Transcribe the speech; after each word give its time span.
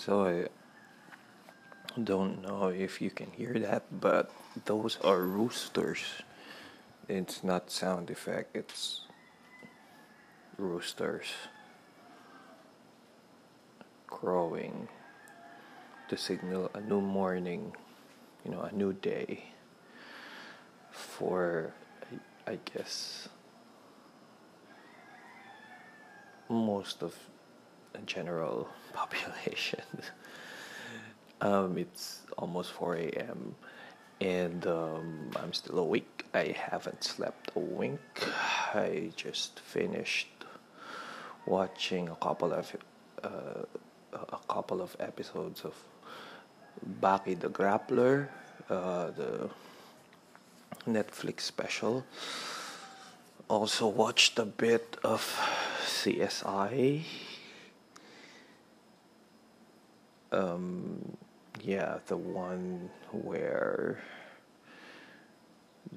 So 0.00 0.24
I 0.24 0.48
don't 2.02 2.40
know 2.40 2.68
if 2.68 3.02
you 3.02 3.10
can 3.10 3.30
hear 3.32 3.52
that, 3.58 3.84
but 4.00 4.32
those 4.64 4.96
are 5.04 5.20
roosters. 5.20 6.00
It's 7.06 7.44
not 7.44 7.70
sound 7.70 8.08
effect, 8.08 8.56
it's 8.56 9.02
roosters 10.56 11.26
crowing 14.06 14.88
to 16.08 16.16
signal 16.16 16.70
a 16.72 16.80
new 16.80 17.02
morning, 17.02 17.76
you 18.42 18.52
know, 18.52 18.62
a 18.62 18.72
new 18.72 18.94
day 18.94 19.52
for, 20.90 21.74
I 22.46 22.58
guess, 22.72 23.28
most 26.48 27.02
of 27.02 27.14
general 28.06 28.68
population. 28.92 29.82
um, 31.40 31.78
it's 31.78 32.22
almost 32.38 32.72
4 32.72 32.96
a.m. 32.96 33.54
and 34.20 34.66
um, 34.66 35.30
I'm 35.36 35.52
still 35.52 35.78
awake. 35.78 36.24
I 36.34 36.54
haven't 36.70 37.04
slept 37.04 37.50
a 37.56 37.58
wink. 37.58 38.00
I 38.74 39.10
just 39.16 39.60
finished 39.60 40.28
watching 41.46 42.08
a 42.08 42.16
couple 42.16 42.52
of 42.52 42.76
uh, 43.24 43.64
a 44.12 44.38
couple 44.48 44.80
of 44.82 44.96
episodes 44.98 45.62
of 45.64 45.74
Baki 47.00 47.38
the 47.38 47.48
Grappler, 47.48 48.28
uh, 48.68 49.10
the 49.10 49.50
Netflix 50.88 51.40
special. 51.40 52.04
Also 53.48 53.86
watched 53.88 54.38
a 54.38 54.44
bit 54.44 54.96
of 55.02 55.22
CSI. 55.84 57.02
Um, 60.32 61.16
yeah, 61.62 61.98
the 62.06 62.16
one 62.16 62.88
where 63.10 64.00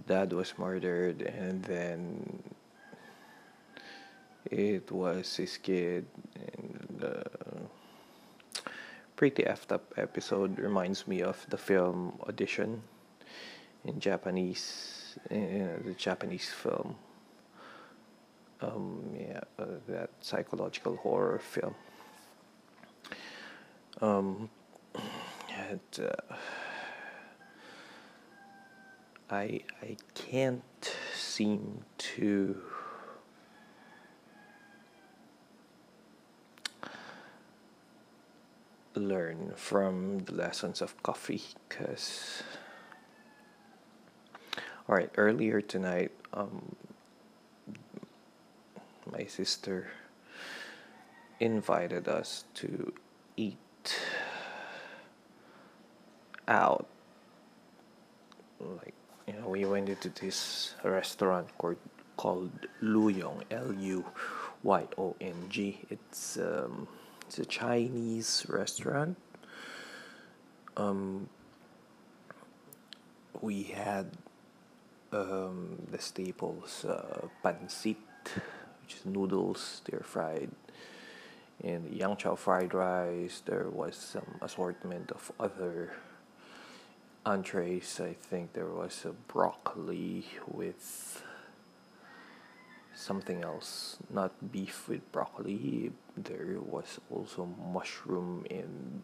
dad 0.07 0.33
was 0.33 0.53
murdered 0.57 1.21
and 1.21 1.63
then 1.63 2.43
it 4.49 4.91
was 4.91 5.35
his 5.35 5.57
kid 5.57 6.05
and 6.35 7.03
uh, 7.03 7.23
pretty 9.15 9.43
effed 9.43 9.71
up 9.71 9.93
episode. 9.97 10.57
Reminds 10.59 11.07
me 11.07 11.21
of 11.21 11.45
the 11.49 11.57
film 11.57 12.19
audition 12.27 12.81
in 13.85 13.99
japanese 13.99 15.17
in 15.29 15.83
the 15.85 15.93
japanese 15.93 16.49
film. 16.49 16.95
Um, 18.61 19.15
yeah 19.17 19.41
uh, 19.59 19.65
that 19.87 20.09
psychological 20.21 20.95
horror 20.97 21.39
film 21.39 21.75
um, 24.01 24.49
it, 25.49 25.99
uh, 25.99 26.35
I 29.29 29.61
I 29.81 29.97
can't 30.15 30.95
seem 31.15 31.85
to 31.97 32.61
learn 38.95 39.53
from 39.55 40.19
the 40.19 40.33
lessons 40.33 40.81
of 40.81 41.01
coffee 41.01 41.41
because 41.67 42.43
all 44.87 44.95
right 44.95 45.09
earlier 45.17 45.61
tonight 45.61 46.11
um, 46.33 46.75
my 49.11 49.25
sister 49.25 49.87
invited 51.39 52.07
us 52.07 52.45
to 52.53 52.93
eat 53.35 53.57
out 56.47 56.87
like 58.59 58.93
you 59.27 59.33
know 59.33 59.47
we 59.47 59.65
went 59.65 59.89
into 59.89 60.09
this 60.09 60.75
restaurant 60.83 61.47
called 61.57 61.77
called 62.17 62.51
Luyong 62.81 63.43
L 63.49 63.73
U 63.73 64.05
Y 64.63 64.87
O 64.97 65.15
N 65.21 65.45
G 65.49 65.79
it's 65.89 66.37
um 66.37 66.87
it's 67.27 67.39
a 67.39 67.45
Chinese 67.45 68.45
restaurant. 68.47 69.17
Um, 70.77 71.29
we 73.41 73.63
had 73.63 74.11
um, 75.11 75.81
the 75.89 75.97
staples 75.97 76.85
uh, 76.85 77.25
pancit, 77.43 77.97
which 78.83 78.97
is 78.97 79.05
noodles, 79.05 79.81
stir 79.81 80.01
fried, 80.03 80.51
and 81.61 81.93
yang 81.93 82.15
chow 82.15 82.35
fried 82.35 82.73
rice. 82.73 83.41
There 83.45 83.69
was 83.69 83.95
some 83.95 84.39
assortment 84.41 85.11
of 85.11 85.31
other 85.39 85.93
entrees. 87.25 87.99
I 87.99 88.13
think 88.13 88.53
there 88.53 88.67
was 88.67 89.05
a 89.05 89.13
broccoli 89.31 90.25
with 90.47 91.21
something 92.95 93.43
else, 93.43 93.97
not 94.09 94.51
beef 94.51 94.87
with 94.87 95.09
broccoli. 95.11 95.91
There 96.17 96.59
was 96.59 96.99
also 97.09 97.47
mushroom 97.71 98.45
and 98.49 99.01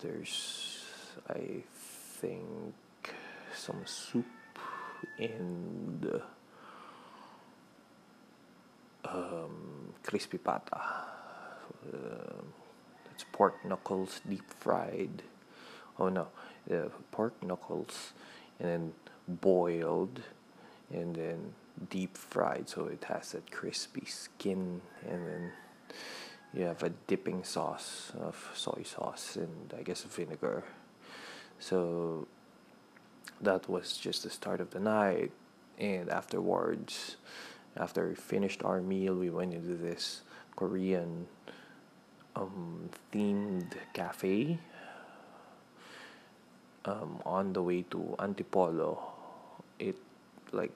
there's, 0.00 0.84
I 1.28 1.62
think, 2.20 2.74
some 3.54 3.82
soup 3.84 4.26
and 5.18 6.20
um, 9.04 9.73
crispy 10.04 10.38
pata. 10.38 10.80
Uh, 11.92 12.42
it's 13.12 13.24
pork 13.32 13.64
knuckles 13.64 14.20
deep 14.28 14.48
fried. 14.60 15.22
Oh 15.98 16.08
no, 16.08 16.28
uh, 16.70 16.88
pork 17.10 17.42
knuckles 17.42 18.12
and 18.58 18.68
then 18.68 18.92
boiled 19.26 20.20
and 20.92 21.16
then 21.16 21.54
deep 21.90 22.16
fried 22.16 22.68
so 22.68 22.86
it 22.86 23.04
has 23.04 23.32
that 23.32 23.50
crispy 23.50 24.04
skin 24.06 24.80
and 25.08 25.26
then 25.26 25.52
you 26.52 26.64
have 26.64 26.82
a 26.82 26.90
dipping 27.08 27.42
sauce 27.42 28.12
of 28.20 28.50
soy 28.54 28.82
sauce 28.84 29.36
and 29.36 29.74
I 29.76 29.82
guess 29.82 30.02
vinegar. 30.02 30.62
So 31.58 32.28
that 33.40 33.68
was 33.68 33.96
just 33.96 34.22
the 34.22 34.30
start 34.30 34.60
of 34.60 34.70
the 34.70 34.80
night 34.80 35.32
and 35.78 36.08
afterwards 36.08 37.16
after 37.76 38.08
we 38.08 38.14
finished 38.14 38.62
our 38.62 38.80
meal 38.80 39.14
we 39.14 39.30
went 39.30 39.52
into 39.52 39.74
this 39.74 40.22
Korean 40.56 41.26
um, 42.36 42.90
themed 43.12 43.72
cafe 43.92 44.58
um, 46.84 47.20
on 47.24 47.52
the 47.52 47.62
way 47.62 47.82
to 47.90 48.14
Antipolo. 48.18 48.98
It 49.78 49.96
like 50.52 50.72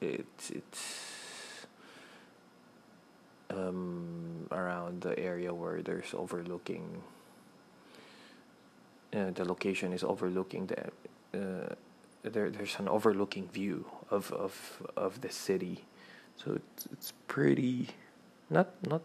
it's 0.00 0.50
it's 0.50 1.66
um, 3.50 4.46
around 4.50 5.02
the 5.02 5.18
area 5.18 5.54
where 5.54 5.82
there's 5.82 6.12
overlooking 6.14 7.02
uh, 9.14 9.30
the 9.30 9.44
location 9.44 9.92
is 9.92 10.02
overlooking 10.02 10.66
the 10.66 10.80
uh, 11.38 11.74
there 12.22 12.50
there's 12.50 12.76
an 12.78 12.88
overlooking 12.88 13.48
view 13.48 13.86
of 14.10 14.32
of 14.32 14.82
of 14.96 15.20
the 15.20 15.30
city 15.30 15.84
so 16.36 16.52
it's 16.52 16.86
it's 16.92 17.12
pretty 17.26 17.88
not 18.50 18.68
not 18.86 19.02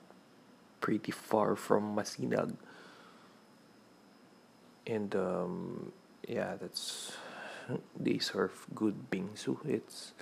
pretty 0.81 1.11
far 1.11 1.55
from 1.55 1.95
Masinag 1.95 2.55
and 4.87 5.15
um, 5.15 5.91
yeah 6.27 6.55
that's 6.59 7.13
they 7.99 8.17
serve 8.17 8.65
good 8.73 9.11
bingsu 9.11 9.57
it's 9.65 10.13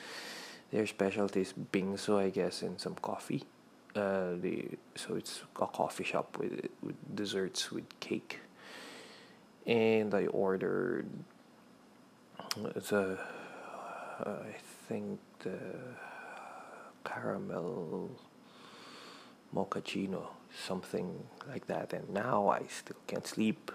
their 0.71 0.85
specialty 0.85 1.41
is 1.41 1.53
bingsu, 1.53 2.17
I 2.17 2.29
guess, 2.29 2.61
and 2.61 2.79
some 2.79 2.95
coffee. 2.95 3.43
Uh, 3.95 4.35
they 4.35 4.77
so 4.95 5.15
it's 5.15 5.41
a 5.55 5.65
coffee 5.65 6.03
shop 6.03 6.37
with 6.37 6.67
with 6.81 6.95
desserts 7.15 7.71
with 7.71 7.87
cake. 7.99 8.41
And 9.65 10.13
I 10.13 10.27
ordered 10.27 11.07
the 12.55 13.17
uh, 14.19 14.29
I 14.29 14.55
think 14.87 15.19
the 15.39 15.57
caramel 17.21 18.09
mochaccino, 19.55 20.27
something 20.67 21.23
like 21.47 21.67
that. 21.67 21.93
And 21.93 22.09
now 22.09 22.49
I 22.49 22.63
still 22.69 22.97
can't 23.07 23.25
sleep. 23.25 23.71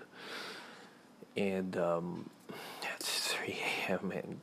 And 1.37 1.77
um, 1.77 2.31
it's 2.95 3.33
3 3.35 3.59
a.m. 3.89 4.13
and 4.13 4.41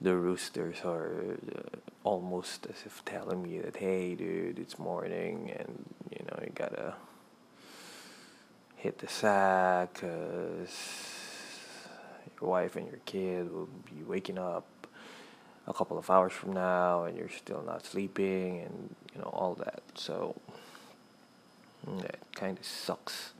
the 0.00 0.16
roosters 0.16 0.78
are 0.84 1.36
uh, 1.56 1.76
almost 2.04 2.66
as 2.66 2.76
if 2.86 3.04
telling 3.04 3.42
me 3.42 3.58
that 3.58 3.76
hey 3.76 4.14
dude 4.14 4.58
it's 4.58 4.78
morning 4.78 5.52
and 5.58 5.84
you 6.10 6.24
know 6.24 6.38
you 6.42 6.50
gotta 6.54 6.94
hit 8.76 8.96
the 9.00 9.06
sack 9.06 9.92
because 9.92 10.74
your 12.40 12.48
wife 12.48 12.76
and 12.76 12.86
your 12.86 13.00
kid 13.04 13.52
will 13.52 13.68
be 13.84 14.02
waking 14.02 14.38
up 14.38 14.79
a 15.66 15.72
couple 15.72 15.98
of 15.98 16.10
hours 16.10 16.32
from 16.32 16.52
now 16.52 17.04
and 17.04 17.16
you're 17.16 17.28
still 17.28 17.62
not 17.62 17.84
sleeping 17.84 18.60
and 18.60 18.94
you 19.14 19.20
know 19.20 19.30
all 19.32 19.54
that 19.54 19.82
so 19.94 20.34
that 21.86 22.18
kind 22.34 22.58
of 22.58 22.64
sucks 22.64 23.32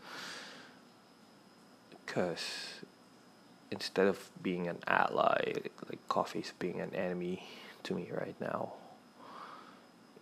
because 2.05 2.81
instead 3.71 4.07
of 4.07 4.31
being 4.43 4.67
an 4.69 4.79
ally, 4.87 5.55
like 5.89 6.09
coffee 6.09 6.41
is 6.41 6.53
being 6.59 6.81
an 6.81 6.95
enemy 6.95 7.47
to 7.85 7.95
me 7.95 8.11
right 8.13 8.35
now. 8.41 8.73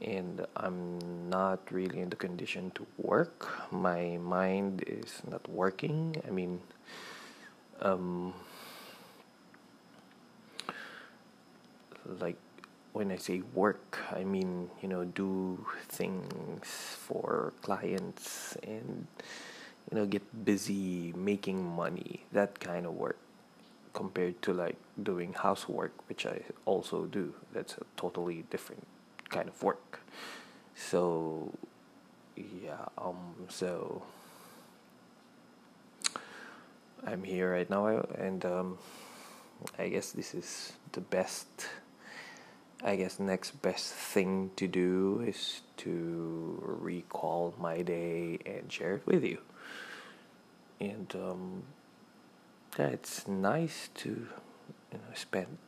And 0.00 0.47
I'm 0.55 1.29
not 1.29 1.61
really 1.73 2.00
in 2.00 2.11
the 2.11 2.17
condition 2.17 2.71
to 2.73 2.87
work. 2.99 3.73
My 3.73 4.19
mind 4.19 4.85
is 4.87 5.23
not 5.29 5.49
working. 5.49 6.23
I 6.27 6.31
mean, 6.31 6.61
um, 7.81 8.33
like 12.21 12.37
when 12.93 13.13
I 13.13 13.17
say 13.17 13.43
work, 13.55 13.99
I 14.11 14.25
mean, 14.25 14.71
you 14.83 14.89
know, 14.89 15.05
do 15.05 15.65
things 15.89 16.67
for 16.67 17.53
clients 17.63 18.57
and, 18.63 19.07
you 19.91 19.99
know, 19.99 20.07
get 20.07 20.45
busy 20.45 21.13
making 21.17 21.65
money, 21.65 22.25
that 22.33 22.59
kind 22.61 22.87
of 22.87 22.95
work 22.95 23.19
compared 23.93 24.41
to 24.43 24.53
like 24.53 24.77
doing 25.03 25.33
housework, 25.33 25.93
which 26.09 26.27
I 26.27 26.43
also 26.65 27.07
do. 27.07 27.35
That's 27.53 27.75
a 27.75 27.85
totally 27.97 28.45
different 28.51 28.87
kind 29.29 29.49
of 29.49 29.63
work. 29.63 30.01
So, 30.75 31.53
yeah, 32.37 32.87
um, 32.97 33.35
so 33.49 34.03
I'm 37.07 37.25
here 37.25 37.53
right 37.53 37.69
now, 37.69 37.87
and 38.19 38.45
um, 38.45 38.79
I 39.79 39.89
guess 39.89 40.13
this 40.13 40.35
is 40.35 40.73
the 40.93 41.01
best. 41.01 41.49
I 42.83 42.95
guess 42.95 43.19
next 43.19 43.61
best 43.61 43.93
thing 43.93 44.51
to 44.57 44.69
do 44.69 45.25
is 45.27 45.63
to 45.79 46.63
recall 46.63 47.55
my 47.59 47.83
day 47.83 48.39
and 48.47 48.71
share 48.71 48.95
it 48.95 49.07
with 49.07 49.25
you. 49.25 49.39
And 50.81 51.13
um, 51.17 51.63
yeah, 52.79 52.87
it's 52.87 53.27
nice 53.27 53.91
to 53.97 54.09
you 54.09 54.99
know 54.99 55.15
spend 55.15 55.59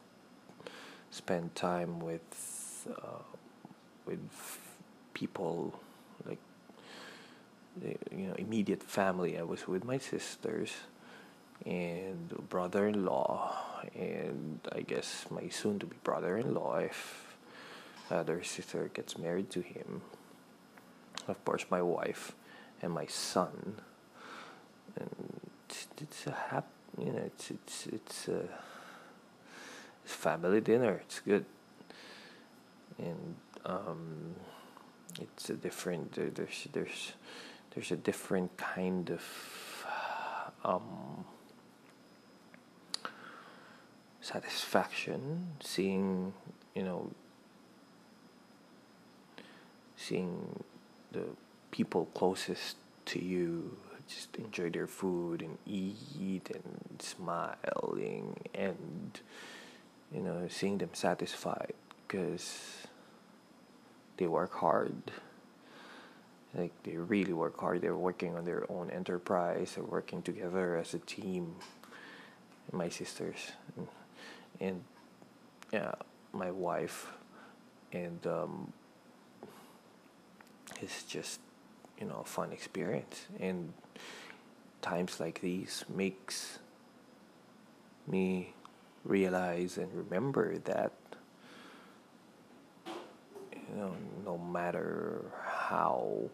spend 1.11 1.57
time 1.57 1.99
with 1.99 2.87
uh, 2.89 3.23
with 4.06 4.21
people 5.13 5.81
like 6.25 6.39
you 7.83 8.29
know 8.29 8.35
immediate 8.35 8.85
family. 8.85 9.37
I 9.37 9.43
was 9.43 9.67
with 9.67 9.85
my 9.85 9.99
sisters 9.99 10.71
and 11.67 12.49
brother-in-law 12.49 13.55
and 13.95 14.61
I 14.73 14.81
guess 14.81 15.27
my 15.31 15.49
soon-to-be 15.49 15.97
brother-in-law 16.03 16.77
if 16.79 17.37
their 18.11 18.43
sister 18.43 18.91
gets 18.93 19.19
married 19.19 19.51
to 19.51 19.61
him. 19.61 20.03
Of 21.29 21.45
course, 21.45 21.65
my 21.71 21.83
wife 21.83 22.33
and 22.83 22.93
my 22.93 23.07
son. 23.07 23.77
And 24.97 25.41
it's, 25.69 25.87
it's 26.01 26.27
a 26.27 26.33
happy 26.33 26.67
you 26.99 27.12
know, 27.12 27.23
it's 27.25 27.51
it's 27.51 27.87
it's 27.87 28.29
a 28.29 28.43
it's 30.05 30.15
family 30.15 30.61
dinner. 30.61 31.01
It's 31.05 31.21
good, 31.21 31.45
and 32.99 33.37
um, 33.65 34.35
it's 35.21 35.51
a 35.51 35.55
different. 35.55 36.13
There, 36.13 36.31
there's 36.31 36.69
there's 36.73 37.13
there's 37.75 37.93
a 37.93 37.97
different 37.97 38.56
kind 38.56 39.11
of 39.11 39.87
um, 40.65 41.25
satisfaction 44.32 45.47
seeing 45.61 46.32
you 46.75 46.82
know 46.82 47.11
seeing 49.97 50.62
the 51.12 51.25
people 51.71 52.06
closest 52.15 52.77
to 53.05 53.19
you 53.19 53.77
just 54.06 54.35
enjoy 54.37 54.69
their 54.71 54.87
food 54.87 55.41
and 55.43 55.56
eat 55.67 56.50
and 56.50 57.00
smiling 57.00 58.37
and 58.55 59.21
you 60.12 60.21
know 60.21 60.47
seeing 60.49 60.79
them 60.79 60.91
satisfied 60.93 61.75
because 62.06 62.87
they 64.21 64.27
work 64.27 64.55
hard. 64.55 65.11
Like 66.55 66.73
they 66.82 66.97
really 66.97 67.32
work 67.32 67.59
hard. 67.59 67.81
They're 67.81 67.97
working 67.97 68.37
on 68.37 68.44
their 68.44 68.71
own 68.71 68.91
enterprise. 68.91 69.73
They're 69.75 69.85
working 69.85 70.23
together 70.23 70.77
as 70.77 70.94
a 70.94 70.99
team 70.99 71.56
my 72.73 72.88
sisters 72.88 73.53
and, 74.61 74.85
yeah 75.73 75.93
my 76.33 76.51
wife 76.51 77.12
and 77.93 78.27
um, 78.27 78.73
it's 80.81 81.03
just 81.05 81.41
you 82.01 82.07
know 82.07 82.21
a 82.23 82.25
fun 82.25 82.53
experience. 82.53 83.27
And 83.39 83.73
times 84.83 85.21
like 85.21 85.41
these 85.41 85.85
makes 85.95 86.59
me 88.07 88.55
realize 89.05 89.77
and 89.77 89.93
remember 89.95 90.59
that 90.59 90.93
you 92.87 93.77
know 93.77 93.95
no 94.25 94.39
matter 94.39 95.23
how 95.45 96.31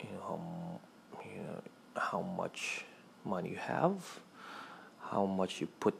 you 0.00 0.08
know 0.12 0.20
how, 0.22 0.80
you 1.24 1.42
know 1.42 1.62
how 1.96 2.20
much 2.20 2.84
money 3.24 3.50
you 3.50 3.56
have 3.56 4.20
how 5.10 5.26
much 5.26 5.60
you 5.60 5.66
put 5.80 5.94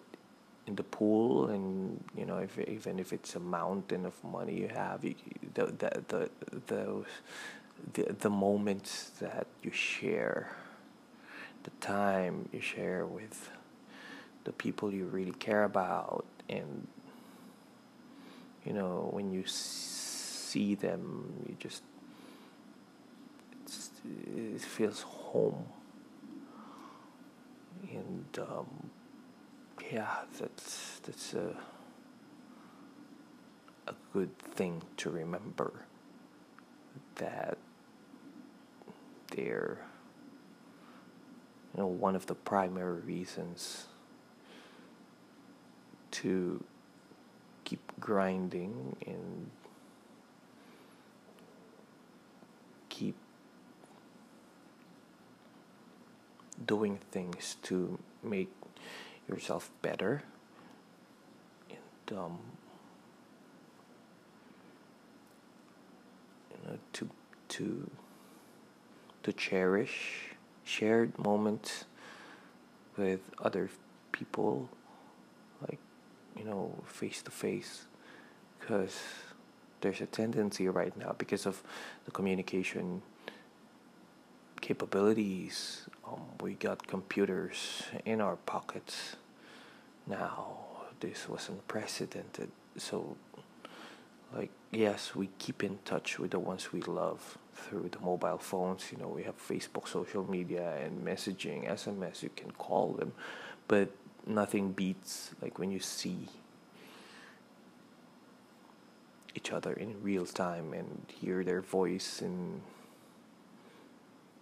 in 0.67 0.77
the 0.77 0.83
pool 0.83 1.49
and 1.49 2.03
you 2.17 2.25
know 2.25 2.39
if 2.39 2.59
even 2.59 2.99
if 2.99 3.13
it's 3.13 3.35
a 3.35 3.41
mountain 3.41 4.07
of 4.07 4.15
money 4.23 4.55
you 4.61 4.69
have 4.69 5.05
you, 5.05 5.15
the, 5.55 5.67
the, 5.67 6.03
the, 6.09 6.31
those 6.67 7.07
the, 7.95 8.15
the 8.21 8.31
moments 8.31 9.11
that 9.21 9.47
you 9.63 9.71
share 9.73 10.55
the 11.65 11.71
time 11.81 12.49
you 12.53 12.61
share 12.61 13.05
with 13.07 13.51
the 14.45 14.53
people 14.53 14.93
you 14.93 15.07
really 15.07 15.33
care 15.33 15.65
about 15.65 16.25
and 16.49 16.87
you 18.65 18.73
know 18.73 19.09
when 19.13 19.33
you 19.33 19.43
see 19.47 20.75
them 20.75 21.45
you 21.49 21.57
just 21.59 21.83
it 24.27 24.61
feels 24.61 25.03
home. 25.03 25.67
And 27.91 28.27
um, 28.39 28.90
yeah, 29.93 30.17
that's 30.39 31.01
that's 31.05 31.35
a 31.35 31.57
a 33.87 33.95
good 34.13 34.37
thing 34.39 34.83
to 34.97 35.11
remember 35.11 35.73
that 37.17 37.59
they're 39.35 39.79
you 41.75 41.81
know 41.81 41.87
one 41.87 42.15
of 42.15 42.27
the 42.27 42.35
primary 42.35 43.01
reasons 43.01 43.87
to 46.11 46.63
keep 47.65 47.81
grinding 48.01 48.97
and 49.07 49.51
keep 52.89 53.15
doing 56.67 56.99
things 57.11 57.57
to 57.63 57.99
make 58.23 58.51
yourself 59.31 59.71
better. 59.81 60.23
And 61.71 62.19
um, 62.19 62.39
you 66.53 66.71
know 66.71 66.79
to 66.93 67.09
to 67.49 67.91
to 69.23 69.33
cherish 69.33 70.35
shared 70.65 71.19
moments 71.19 71.85
with 72.97 73.21
other 73.43 73.71
people 74.13 74.69
like 75.67 75.79
you 76.37 76.45
know 76.45 76.75
face 76.87 77.23
to 77.23 77.31
face 77.31 77.87
because 78.59 78.99
there's 79.81 80.01
a 80.01 80.07
tendency 80.07 80.69
right 80.69 80.97
now 80.97 81.15
because 81.17 81.47
of 81.47 81.63
the 82.05 82.11
communication 82.11 83.03
capabilities 84.61 85.87
um, 86.07 86.21
we 86.41 86.55
got 86.55 86.87
computers 86.87 87.85
in 88.05 88.21
our 88.21 88.37
pockets 88.37 89.17
now 90.07 90.59
this 91.01 91.29
was 91.29 91.49
unprecedented. 91.49 92.51
So 92.77 93.17
like 94.35 94.51
yes 94.71 95.15
we 95.15 95.29
keep 95.39 95.65
in 95.65 95.79
touch 95.85 96.19
with 96.19 96.31
the 96.31 96.39
ones 96.39 96.73
we 96.73 96.81
love 96.83 97.37
through 97.55 97.89
the 97.91 98.01
mobile 98.01 98.39
phones. 98.39 98.91
You 98.93 98.99
know 98.99 99.09
we 99.09 99.25
have 99.25 99.37
facebook 99.37 99.89
social 99.89 100.29
media 100.31 100.77
and 100.83 101.05
messaging 101.05 101.69
sms 101.69 102.23
you 102.23 102.31
can 102.37 102.51
call 102.53 102.93
them. 102.93 103.13
But 103.69 103.91
nothing 104.27 104.73
beats 104.73 105.31
like 105.41 105.59
when 105.59 105.71
you 105.71 105.81
see 105.81 106.29
each 109.35 109.53
other 109.53 109.73
in 109.73 110.03
real 110.03 110.27
time 110.27 110.73
and 110.73 111.07
hear 111.09 111.45
their 111.45 111.61
voice 111.61 112.21
and 112.21 112.61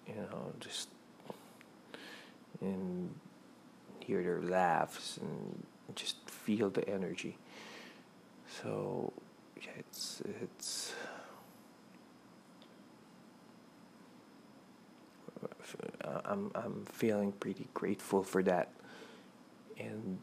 you 0.06 0.14
know 0.14 0.52
just 0.60 0.88
and 2.60 3.14
hear 4.08 4.22
their 4.22 4.40
laughs 4.40 5.18
and 5.18 5.66
just 5.94 6.16
feel 6.28 6.70
the 6.70 6.88
energy. 6.88 7.36
So 8.62 9.12
yeah, 9.60 9.72
it's 9.78 10.22
it's 10.42 10.94
I'm 16.24 16.50
I'm 16.54 16.86
feeling 16.86 17.32
pretty 17.32 17.68
grateful 17.74 18.22
for 18.22 18.42
that. 18.44 18.72
And 19.78 20.18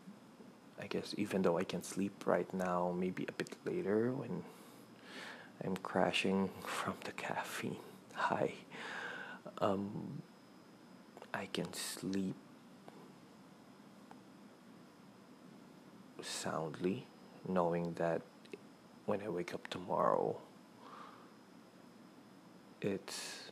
I 0.82 0.88
guess 0.88 1.14
even 1.18 1.44
though 1.44 1.58
I 1.60 1.64
can 1.64 1.84
sleep 1.84 2.26
right 2.26 2.52
now, 2.54 2.94
maybe 2.98 3.26
a 3.30 3.32
bit 3.32 3.56
later 3.66 4.12
when 4.12 4.44
I'm 5.64 5.78
crashing 5.78 6.50
from 6.66 6.96
the 7.04 7.12
caffeine 7.12 7.78
high, 8.14 8.54
um, 9.60 10.22
I 11.34 11.46
can 11.54 11.72
sleep 11.74 12.36
soundly, 16.26 17.06
knowing 17.48 17.94
that 17.94 18.22
when 19.06 19.22
I 19.22 19.30
wake 19.30 19.54
up 19.54 19.68
tomorrow, 19.68 20.38
it's 22.82 23.52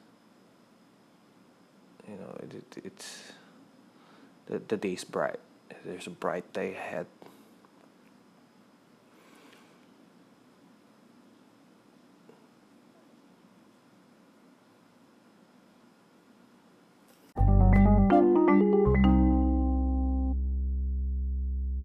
you 2.08 2.16
know 2.16 2.36
it, 2.40 2.54
it, 2.54 2.82
it's 2.84 3.34
the, 4.48 4.60
the 4.60 4.78
day's 4.78 5.04
bright. 5.04 5.40
There's 5.86 6.08
a 6.08 6.12
bright 6.12 6.52
day 6.54 6.74
ahead 6.74 7.08